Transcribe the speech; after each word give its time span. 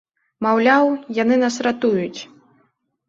Маўляў, 0.45 0.89
яны 1.19 1.35
нас 1.43 1.59
ратуюць. 1.71 2.21